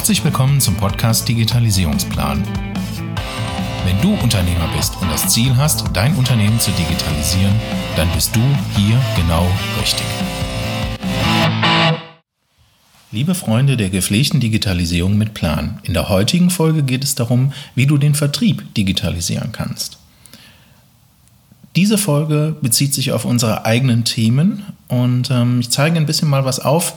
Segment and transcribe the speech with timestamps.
[0.00, 2.42] Herzlich willkommen zum Podcast Digitalisierungsplan.
[3.84, 7.52] Wenn du Unternehmer bist und das Ziel hast, dein Unternehmen zu digitalisieren,
[7.96, 8.40] dann bist du
[8.74, 9.46] hier genau
[9.78, 10.06] richtig.
[13.12, 17.84] Liebe Freunde der gepflegten Digitalisierung mit Plan, in der heutigen Folge geht es darum, wie
[17.84, 19.98] du den Vertrieb digitalisieren kannst.
[21.76, 26.46] Diese Folge bezieht sich auf unsere eigenen Themen und ähm, ich zeige ein bisschen mal
[26.46, 26.94] was auf,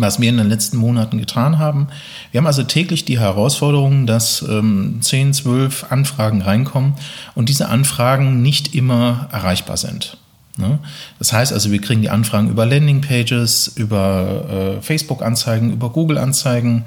[0.00, 1.88] was wir in den letzten Monaten getan haben.
[2.30, 6.94] Wir haben also täglich die Herausforderung, dass ähm, 10, 12 Anfragen reinkommen
[7.34, 10.16] und diese Anfragen nicht immer erreichbar sind.
[10.56, 10.78] Ne?
[11.18, 16.84] Das heißt also, wir kriegen die Anfragen über Landingpages, über äh, Facebook-Anzeigen, über Google-Anzeigen,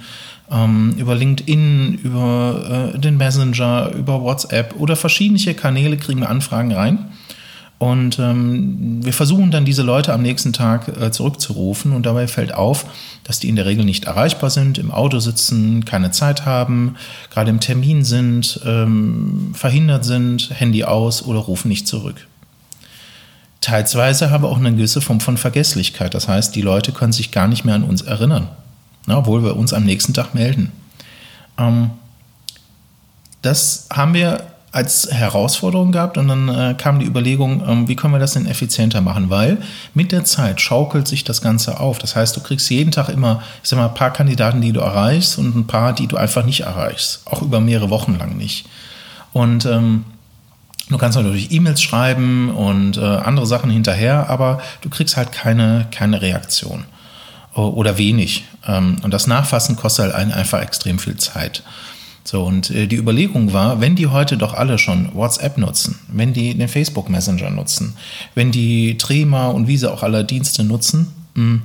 [0.50, 6.72] ähm, über LinkedIn, über äh, den Messenger, über WhatsApp oder verschiedene Kanäle kriegen wir Anfragen
[6.72, 7.12] rein.
[7.80, 12.54] Und ähm, wir versuchen dann diese Leute am nächsten Tag äh, zurückzurufen und dabei fällt
[12.54, 12.86] auf,
[13.24, 16.96] dass die in der Regel nicht erreichbar sind, im Auto sitzen, keine Zeit haben,
[17.30, 22.28] gerade im Termin sind, ähm, verhindert sind, Handy aus oder rufen nicht zurück.
[23.62, 26.16] Teilsweise haben wir auch eine gewisse Form von Vergesslichkeit.
[26.16, 28.48] Das heißt, die Leute können sich gar nicht mehr an uns erinnern,
[29.06, 30.72] na, obwohl wir uns am nächsten Tag melden.
[31.60, 31.92] Ähm,
[33.44, 34.42] das haben wir
[34.78, 38.46] als Herausforderung gehabt und dann äh, kam die Überlegung, ähm, wie können wir das denn
[38.46, 39.32] effizienter machen?
[39.32, 39.58] Weil
[39.96, 41.98] mit der Zeit schaukelt sich das Ganze auf.
[41.98, 44.80] Das heißt, du kriegst jeden Tag immer, ich sag mal, ein paar Kandidaten, die du
[44.82, 47.22] erreichst und ein paar, die du einfach nicht erreichst.
[47.26, 48.68] Auch über mehrere Wochen lang nicht.
[49.34, 50.06] Und ähm,
[50.90, 55.88] du kannst natürlich E-Mails schreiben und äh, andere Sachen hinterher, aber du kriegst halt keine,
[55.90, 56.86] keine Reaktion
[57.56, 58.46] oder wenig.
[58.68, 61.64] Ähm, und das Nachfassen kostet halt einfach extrem viel Zeit.
[62.28, 66.34] So, und äh, die Überlegung war, wenn die heute doch alle schon WhatsApp nutzen, wenn
[66.34, 67.96] die den Facebook Messenger nutzen,
[68.36, 71.62] wenn die Trema und wie sie auch alle Dienste nutzen, mh, hm,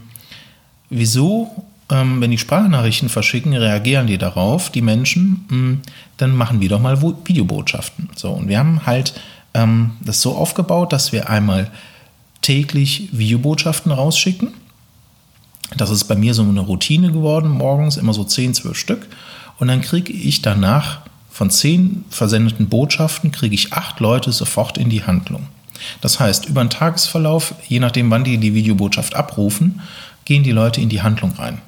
[0.88, 1.50] wieso,
[1.90, 5.80] ähm, wenn die Sprachnachrichten verschicken, reagieren die darauf, die Menschen, mh, hm,
[6.18, 8.10] dann machen wir doch mal Videobotschaften.
[8.14, 9.14] So, und wir haben halt
[9.54, 11.72] ähm, das so aufgebaut, dass wir einmal
[12.40, 14.54] täglich Videobotschaften rausschicken.
[15.76, 19.08] Das ist bei mir so eine Routine geworden, morgens immer so 10, 12 Stück.
[19.58, 24.90] Und dann kriege ich danach von zehn versendeten Botschaften, kriege ich acht Leute sofort in
[24.90, 25.48] die Handlung.
[26.00, 29.80] Das heißt, über den Tagesverlauf, je nachdem, wann die die Videobotschaft abrufen,
[30.24, 31.60] gehen die Leute in die Handlung rein.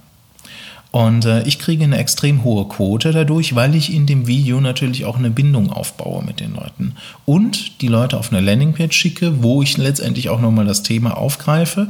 [0.94, 5.04] Und äh, ich kriege eine extrem hohe Quote dadurch, weil ich in dem Video natürlich
[5.04, 6.94] auch eine Bindung aufbaue mit den Leuten.
[7.24, 11.88] Und die Leute auf eine Landingpage schicke, wo ich letztendlich auch nochmal das Thema aufgreife,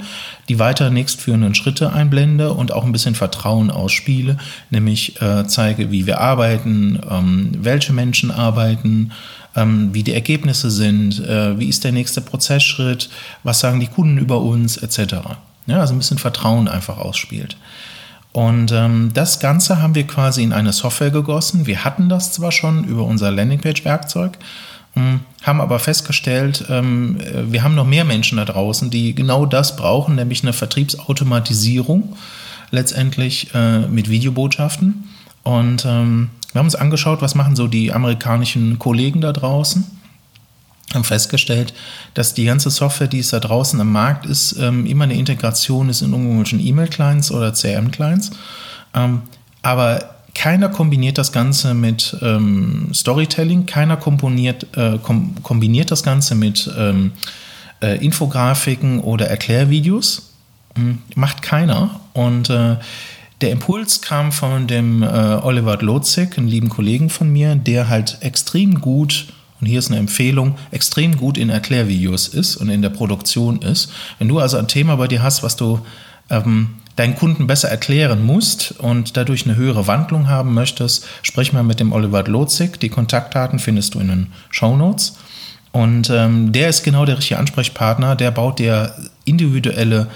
[0.48, 4.38] die weiter nächstführenden Schritte einblende und auch ein bisschen Vertrauen ausspiele,
[4.70, 9.12] nämlich äh, zeige, wie wir arbeiten, ähm, welche Menschen arbeiten,
[9.54, 13.10] ähm, wie die Ergebnisse sind, äh, wie ist der nächste Prozessschritt,
[13.42, 15.16] was sagen die Kunden über uns, etc.
[15.66, 17.58] Ja, also ein bisschen Vertrauen einfach ausspielt.
[18.34, 21.66] Und ähm, das Ganze haben wir quasi in eine Software gegossen.
[21.66, 24.32] Wir hatten das zwar schon über unser Landingpage-Werkzeug,
[24.96, 29.46] ähm, haben aber festgestellt, ähm, äh, wir haben noch mehr Menschen da draußen, die genau
[29.46, 32.16] das brauchen, nämlich eine Vertriebsautomatisierung
[32.72, 35.04] letztendlich äh, mit Videobotschaften.
[35.44, 39.84] Und ähm, wir haben uns angeschaut, was machen so die amerikanischen Kollegen da draußen
[40.92, 41.74] haben festgestellt,
[42.14, 45.88] dass die ganze Software, die es da draußen am Markt ist, ähm, immer eine Integration
[45.88, 48.30] ist in irgendwelchen E-Mail-Clients oder CRM-Clients.
[48.94, 49.22] Ähm,
[49.62, 56.34] aber keiner kombiniert das Ganze mit ähm, Storytelling, keiner komponiert, äh, kom kombiniert das Ganze
[56.34, 57.12] mit ähm,
[57.80, 60.32] äh, Infografiken oder Erklärvideos.
[60.76, 62.00] Hm, macht keiner.
[62.12, 62.76] Und äh,
[63.40, 68.18] der Impuls kam von dem äh, Oliver Lotzig, einem lieben Kollegen von mir, der halt
[68.20, 69.26] extrem gut
[69.64, 73.90] und hier ist eine Empfehlung, extrem gut in Erklärvideos ist und in der Produktion ist.
[74.18, 75.80] Wenn du also ein Thema bei dir hast, was du
[76.28, 81.62] ähm, deinen Kunden besser erklären musst und dadurch eine höhere Wandlung haben möchtest, sprich mal
[81.62, 82.78] mit dem Oliver Lotzig.
[82.78, 85.16] Die Kontaktdaten findest du in den Show Notes.
[85.72, 88.16] Und ähm, der ist genau der richtige Ansprechpartner.
[88.16, 88.94] Der baut dir
[89.24, 90.08] individuelle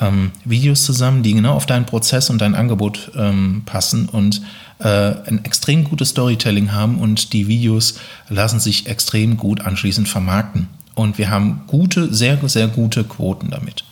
[0.00, 4.40] ähm, Videos zusammen, die genau auf deinen Prozess und dein Angebot ähm, passen und
[4.78, 10.68] äh, ein extrem gutes Storytelling haben und die Videos lassen sich extrem gut anschließend vermarkten.
[10.94, 13.84] Und wir haben gute, sehr, sehr gute Quoten damit.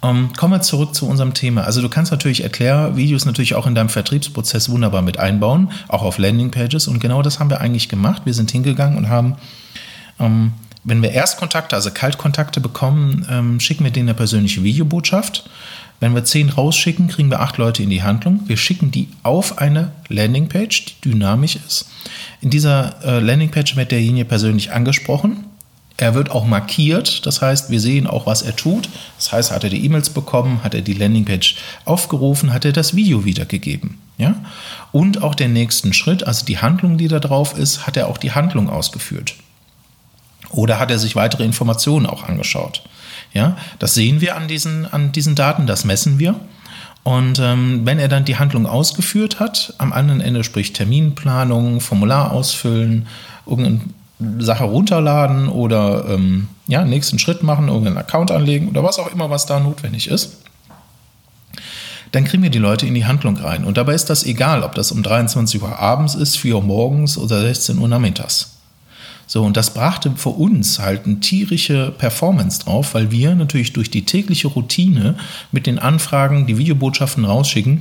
[0.00, 1.62] Um, ähm, kommen wir zurück zu unserem Thema.
[1.62, 6.18] Also du kannst natürlich Erklärvideos natürlich auch in deinem Vertriebsprozess wunderbar mit einbauen, auch auf
[6.18, 6.88] Landingpages.
[6.88, 8.22] Und genau das haben wir eigentlich gemacht.
[8.24, 9.36] Wir sind hingegangen und haben,
[10.18, 10.52] ähm,
[10.84, 15.48] wenn wir Erstkontakte, also Kaltkontakte bekommen, ähm, schicken wir denen eine persönliche Videobotschaft.
[16.02, 18.40] Wenn wir zehn rausschicken, kriegen wir acht Leute in die Handlung.
[18.46, 21.88] Wir schicken die auf eine Landingpage, die dynamisch ist.
[22.40, 25.44] In dieser äh, Landingpage wird derjenige persönlich angesprochen.
[25.98, 28.88] Er wird auch markiert, das heißt, wir sehen auch, was er tut.
[29.16, 31.54] Das heißt, hat er die E-Mails bekommen, hat er die Landingpage
[31.84, 33.98] aufgerufen, hat er das Video wiedergegeben.
[34.18, 34.34] Ja?
[34.90, 38.18] Und auch den nächsten Schritt, also die Handlung, die da drauf ist, hat er auch
[38.18, 39.36] die Handlung ausgeführt.
[40.52, 42.82] Oder hat er sich weitere Informationen auch angeschaut?
[43.32, 46.34] Ja, das sehen wir an diesen, an diesen Daten, das messen wir.
[47.04, 52.30] Und ähm, wenn er dann die Handlung ausgeführt hat, am anderen Ende sprich Terminplanung, Formular
[52.30, 53.08] ausfüllen,
[53.46, 53.80] irgendeine
[54.38, 59.30] Sache runterladen oder ähm, ja, nächsten Schritt machen, irgendeinen Account anlegen oder was auch immer,
[59.30, 60.42] was da notwendig ist,
[62.12, 63.64] dann kriegen wir die Leute in die Handlung rein.
[63.64, 67.18] Und dabei ist das egal, ob das um 23 Uhr abends ist, 4 Uhr morgens
[67.18, 68.58] oder 16 Uhr nachmittags.
[69.32, 73.90] So, und das brachte für uns halt eine tierische Performance drauf, weil wir natürlich durch
[73.90, 75.14] die tägliche Routine
[75.52, 77.80] mit den Anfragen, die Videobotschaften rausschicken,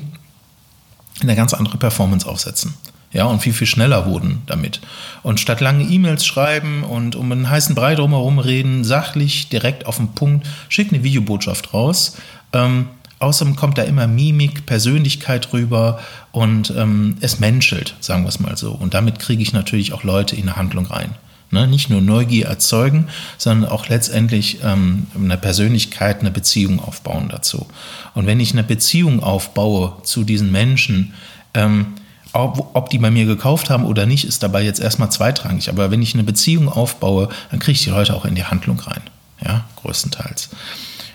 [1.19, 2.75] eine ganz andere Performance aufsetzen.
[3.11, 4.79] Ja, und viel, viel schneller wurden damit.
[5.23, 9.97] Und statt lange E-Mails schreiben und um einen heißen Brei drumherum reden, sachlich, direkt auf
[9.97, 12.15] den Punkt, schick eine Videobotschaft raus.
[12.53, 12.87] Ähm,
[13.19, 15.99] außerdem kommt da immer Mimik, Persönlichkeit rüber
[16.31, 18.71] und ähm, es menschelt, sagen wir es mal so.
[18.71, 21.13] Und damit kriege ich natürlich auch Leute in eine Handlung rein.
[21.51, 21.67] Ne?
[21.67, 23.07] Nicht nur Neugier erzeugen,
[23.37, 27.67] sondern auch letztendlich ähm, eine Persönlichkeit, eine Beziehung aufbauen dazu.
[28.13, 31.13] Und wenn ich eine Beziehung aufbaue zu diesen Menschen,
[31.53, 31.87] ähm,
[32.33, 35.69] ob, ob, die bei mir gekauft haben oder nicht, ist dabei jetzt erstmal zweitrangig.
[35.69, 38.79] Aber wenn ich eine Beziehung aufbaue, dann kriege ich die Leute auch in die Handlung
[38.79, 39.01] rein.
[39.45, 40.49] Ja, größtenteils.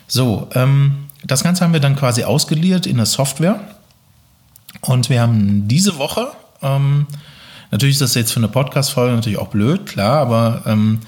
[0.06, 3.60] So, ähm, das Ganze haben wir dann quasi ausgeliert in der Software.
[4.82, 6.28] Und wir haben diese Woche
[6.62, 7.06] ähm,
[7.70, 11.00] Natürlich ist das jetzt für eine Podcast-Folge natürlich auch blöd, klar, aber ähm,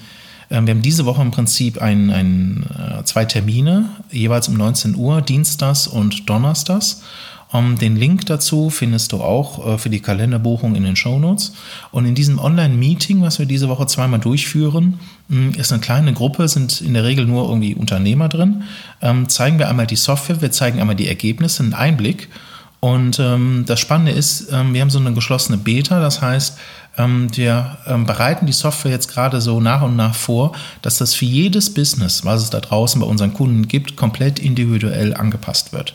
[0.49, 4.95] äh, wir haben diese Woche im Prinzip ein, ein, äh, zwei Termine, jeweils um 19
[4.95, 7.03] Uhr, Dienstags und Donnerstags.
[7.51, 11.53] Um, den Link dazu findest du auch äh, für die Kalenderbuchung in den Shownotes.
[11.89, 16.47] Und in diesem Online-Meeting, was wir diese Woche zweimal durchführen, mh, ist eine kleine Gruppe,
[16.47, 18.65] sind in der Regel nur irgendwie Unternehmer drin.
[19.01, 22.29] Ähm, zeigen wir einmal die Software, wir zeigen einmal die Ergebnisse, einen Einblick
[22.79, 26.57] und ähm, das Spannende ist, ähm, wir haben so eine geschlossene Beta, das heißt,
[26.97, 31.13] ähm, wir ähm, bereiten die Software jetzt gerade so nach und nach vor, dass das
[31.13, 35.93] für jedes Business, was es da draußen bei unseren Kunden gibt, komplett individuell angepasst wird.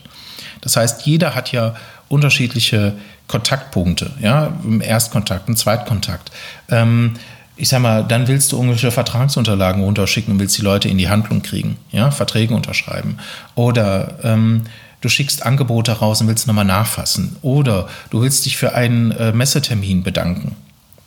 [0.61, 1.75] Das heißt, jeder hat ja
[2.07, 2.93] unterschiedliche
[3.27, 6.31] Kontaktpunkte, ja, im Erstkontakt, im Zweitkontakt.
[6.69, 7.13] Ähm,
[7.57, 11.09] ich sag mal, dann willst du irgendwelche Vertragsunterlagen runterschicken und willst die Leute in die
[11.09, 13.17] Handlung kriegen, ja, Verträge unterschreiben.
[13.55, 14.63] Oder ähm,
[15.05, 17.35] du schickst Angebote raus und willst nochmal nachfassen.
[17.43, 20.55] Oder du willst dich für einen äh, Messetermin bedanken.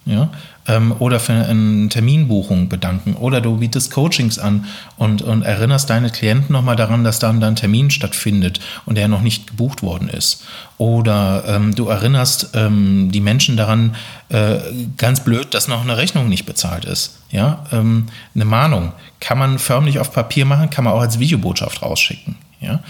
[0.04, 0.30] Ja?
[0.68, 3.14] Ähm, oder für eine Terminbuchung bedanken.
[3.14, 4.66] Oder du bietest Coachings an
[4.98, 9.20] und, und erinnerst deine Klienten nochmal daran, dass dann ein Termin stattfindet und der noch
[9.20, 10.44] nicht gebucht worden ist.
[10.76, 13.96] Oder ähm, du erinnerst ähm, die Menschen daran,
[14.28, 14.58] äh,
[14.96, 17.18] ganz blöd, dass noch eine Rechnung nicht bezahlt ist.
[17.32, 17.64] Ja?
[17.72, 18.06] Ähm,
[18.36, 22.36] eine Mahnung kann man förmlich auf Papier machen, kann man auch als Videobotschaft rausschicken.
[22.60, 22.80] Ja?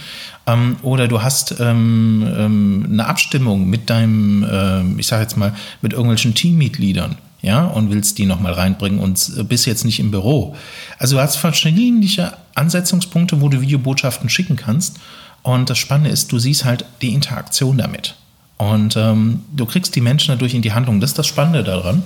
[0.47, 5.53] Ähm, oder du hast ähm, ähm, eine Abstimmung mit deinem, äh, ich sage jetzt mal,
[5.81, 10.11] mit irgendwelchen Teammitgliedern, ja, und willst die nochmal reinbringen und äh, bist jetzt nicht im
[10.11, 10.55] Büro.
[10.97, 14.97] Also du hast verschiedene Ansetzungspunkte, wo du Videobotschaften schicken kannst.
[15.41, 18.15] Und das Spannende ist, du siehst halt die Interaktion damit.
[18.57, 20.99] Und ähm, du kriegst die Menschen dadurch in die Handlung.
[20.99, 22.03] Das ist das Spannende daran.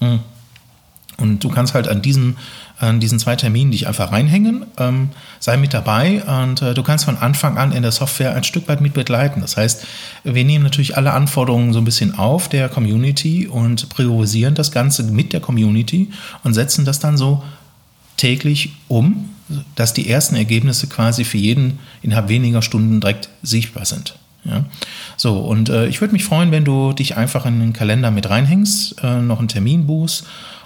[0.00, 0.18] Mhm.
[1.18, 2.36] Und du kannst halt an diesem
[2.82, 7.04] an diesen zwei Terminen dich einfach reinhängen, ähm, sei mit dabei und äh, du kannst
[7.04, 9.40] von Anfang an in der Software ein Stück weit mit begleiten.
[9.40, 9.86] Das heißt,
[10.24, 15.04] wir nehmen natürlich alle Anforderungen so ein bisschen auf der Community und priorisieren das Ganze
[15.04, 16.10] mit der Community
[16.42, 17.42] und setzen das dann so
[18.16, 19.30] täglich um,
[19.76, 24.16] dass die ersten Ergebnisse quasi für jeden innerhalb weniger Stunden direkt sichtbar sind.
[24.44, 24.64] Ja.
[25.16, 28.28] So, und äh, ich würde mich freuen, wenn du dich einfach in den Kalender mit
[28.28, 30.24] reinhängst, äh, noch einen Termin buchst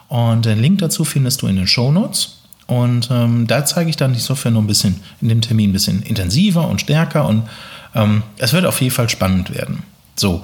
[0.09, 2.39] und den Link dazu findest du in den Show Notes.
[2.67, 5.73] Und ähm, da zeige ich dann die Software noch ein bisschen in dem Termin ein
[5.73, 7.27] bisschen intensiver und stärker.
[7.27, 7.45] Und
[7.95, 9.85] ähm, es wird auf jeden Fall spannend werden.
[10.17, 10.43] So,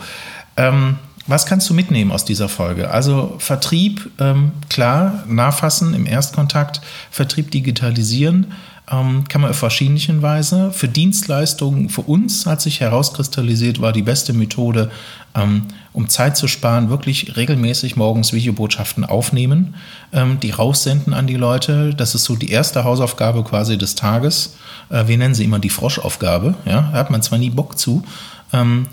[0.57, 2.91] ähm, was kannst du mitnehmen aus dieser Folge?
[2.91, 8.47] Also Vertrieb, ähm, klar, nachfassen im Erstkontakt, Vertrieb digitalisieren
[8.91, 10.73] ähm, kann man auf verschiedenen Weise.
[10.73, 14.91] Für Dienstleistungen, für uns hat sich herauskristallisiert, war die beste Methode,
[15.35, 15.63] ähm,
[15.93, 19.75] um Zeit zu sparen, wirklich regelmäßig morgens Videobotschaften aufnehmen,
[20.13, 21.95] ähm, die raussenden an die Leute.
[21.95, 24.57] Das ist so die erste Hausaufgabe quasi des Tages.
[24.91, 26.55] Äh, wir nennen sie immer die Froschaufgabe.
[26.67, 26.91] Ja?
[26.93, 28.03] Da hat man zwar nie Bock zu,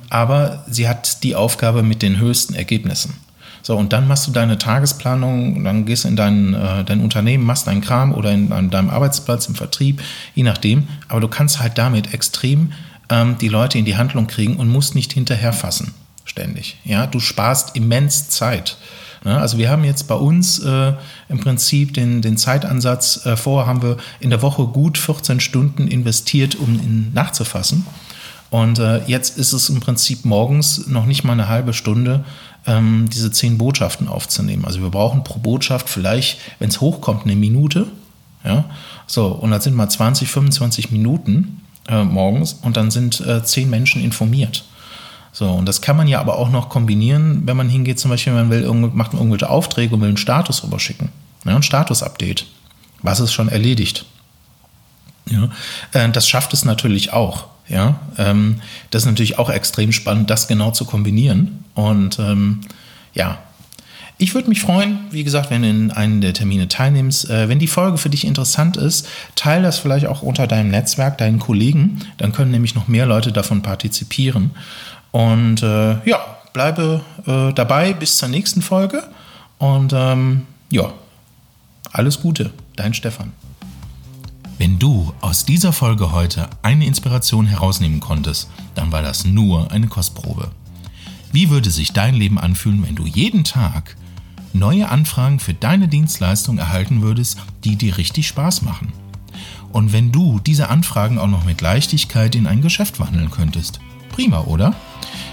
[0.09, 3.13] aber sie hat die Aufgabe mit den höchsten Ergebnissen.
[3.61, 7.43] So, und dann machst du deine Tagesplanung, dann gehst du in dein, äh, dein Unternehmen,
[7.43, 10.01] machst deinen Kram oder in, an deinem Arbeitsplatz, im Vertrieb,
[10.33, 10.87] je nachdem.
[11.07, 12.71] Aber du kannst halt damit extrem
[13.09, 15.93] ähm, die Leute in die Handlung kriegen und musst nicht hinterherfassen
[16.25, 16.77] ständig.
[16.85, 18.77] Ja, du sparst immens Zeit.
[19.25, 20.93] Ja, also wir haben jetzt bei uns äh,
[21.27, 25.87] im Prinzip den, den Zeitansatz, äh, vorher haben wir in der Woche gut 14 Stunden
[25.87, 27.85] investiert, um ihn nachzufassen.
[28.49, 32.25] Und äh, jetzt ist es im Prinzip morgens noch nicht mal eine halbe Stunde,
[32.65, 34.65] ähm, diese zehn Botschaften aufzunehmen.
[34.65, 37.87] Also wir brauchen pro Botschaft vielleicht, wenn es hochkommt, eine Minute.
[38.43, 38.65] Ja,
[39.05, 43.69] so, und das sind mal 20, 25 Minuten äh, morgens und dann sind äh, zehn
[43.69, 44.63] Menschen informiert.
[45.31, 48.33] So, und das kann man ja aber auch noch kombinieren, wenn man hingeht, zum Beispiel,
[48.33, 51.09] man will macht irgendwelche Aufträge und will einen Status rüberschicken.
[51.45, 52.45] Ja, ein Status-Update.
[53.03, 54.05] Was ist schon erledigt?
[55.29, 55.49] Ja,
[55.93, 57.45] äh, das schafft es natürlich auch.
[57.69, 61.63] Ja, ähm, das ist natürlich auch extrem spannend, das genau zu kombinieren.
[61.75, 62.61] Und ähm,
[63.13, 63.37] ja,
[64.17, 67.29] ich würde mich freuen, wie gesagt, wenn du in einen der Termine teilnimmst.
[67.29, 71.17] Äh, wenn die Folge für dich interessant ist, teile das vielleicht auch unter deinem Netzwerk,
[71.17, 71.99] deinen Kollegen.
[72.17, 74.51] Dann können nämlich noch mehr Leute davon partizipieren.
[75.11, 76.19] Und äh, ja,
[76.51, 79.03] bleibe äh, dabei bis zur nächsten Folge.
[79.57, 80.91] Und ähm, ja,
[81.91, 83.31] alles Gute, dein Stefan.
[84.59, 89.87] Wenn du aus dieser Folge heute eine Inspiration herausnehmen konntest, dann war das nur eine
[89.87, 90.51] Kostprobe.
[91.31, 93.95] Wie würde sich dein Leben anfühlen, wenn du jeden Tag
[94.51, 98.91] neue Anfragen für deine Dienstleistung erhalten würdest, die dir richtig Spaß machen?
[99.71, 103.79] Und wenn du diese Anfragen auch noch mit Leichtigkeit in ein Geschäft wandeln könntest?
[104.11, 104.75] Prima, oder?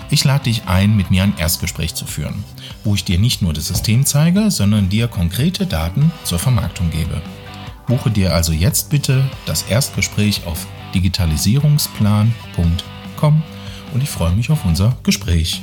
[0.09, 2.45] Ich lade dich ein, mit mir ein Erstgespräch zu führen,
[2.85, 7.21] wo ich dir nicht nur das System zeige, sondern dir konkrete Daten zur Vermarktung gebe.
[7.87, 13.43] Buche dir also jetzt bitte das Erstgespräch auf digitalisierungsplan.com
[13.95, 15.63] und ich freue mich auf unser Gespräch.